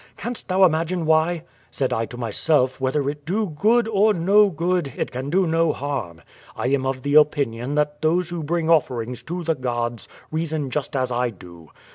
[0.17, 1.43] Canst thou imagine why?
[1.69, 5.73] Said I to myself, M'hether it do good, or no good, it can do no
[5.73, 6.23] harm.
[6.55, 9.55] I am of the opinion that those who bring offerings to the »^.
[9.59, 9.91] f I 6 QUO VADI8.
[9.91, 11.69] gods^ reason just as I do.